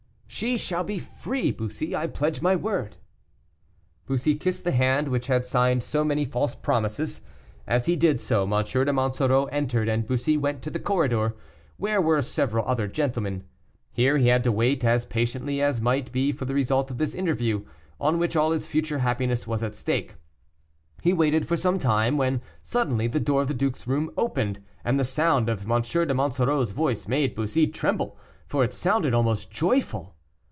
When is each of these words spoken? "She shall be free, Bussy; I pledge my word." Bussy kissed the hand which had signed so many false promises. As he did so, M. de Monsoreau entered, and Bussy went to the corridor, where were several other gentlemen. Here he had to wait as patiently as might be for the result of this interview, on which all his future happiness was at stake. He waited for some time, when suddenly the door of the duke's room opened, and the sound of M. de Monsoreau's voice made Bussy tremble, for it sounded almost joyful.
"She 0.33 0.57
shall 0.57 0.83
be 0.85 0.97
free, 0.97 1.51
Bussy; 1.51 1.93
I 1.95 2.07
pledge 2.07 2.41
my 2.41 2.55
word." 2.55 2.95
Bussy 4.07 4.33
kissed 4.35 4.63
the 4.63 4.71
hand 4.71 5.09
which 5.09 5.27
had 5.27 5.45
signed 5.45 5.83
so 5.83 6.03
many 6.05 6.23
false 6.25 6.55
promises. 6.55 7.21
As 7.67 7.85
he 7.85 7.95
did 7.97 8.19
so, 8.21 8.43
M. 8.43 8.63
de 8.63 8.93
Monsoreau 8.93 9.45
entered, 9.47 9.87
and 9.89 10.07
Bussy 10.07 10.37
went 10.37 10.61
to 10.63 10.71
the 10.71 10.79
corridor, 10.79 11.35
where 11.77 12.01
were 12.01 12.21
several 12.23 12.65
other 12.65 12.87
gentlemen. 12.87 13.43
Here 13.91 14.17
he 14.17 14.27
had 14.29 14.43
to 14.45 14.51
wait 14.53 14.83
as 14.85 15.05
patiently 15.05 15.61
as 15.61 15.81
might 15.81 16.11
be 16.13 16.31
for 16.31 16.45
the 16.45 16.55
result 16.55 16.89
of 16.89 16.97
this 16.97 17.13
interview, 17.13 17.65
on 17.99 18.17
which 18.17 18.35
all 18.37 18.49
his 18.51 18.65
future 18.67 18.99
happiness 18.99 19.45
was 19.45 19.61
at 19.63 19.75
stake. 19.75 20.15
He 21.03 21.11
waited 21.13 21.45
for 21.45 21.57
some 21.57 21.77
time, 21.77 22.17
when 22.17 22.41
suddenly 22.63 23.05
the 23.07 23.19
door 23.19 23.41
of 23.43 23.47
the 23.49 23.53
duke's 23.53 23.85
room 23.85 24.09
opened, 24.17 24.59
and 24.85 24.97
the 24.99 25.03
sound 25.03 25.49
of 25.49 25.69
M. 25.69 25.81
de 25.81 26.13
Monsoreau's 26.13 26.71
voice 26.71 27.05
made 27.07 27.35
Bussy 27.35 27.67
tremble, 27.67 28.17
for 28.47 28.63
it 28.63 28.73
sounded 28.73 29.13
almost 29.13 29.51
joyful. 29.51 30.15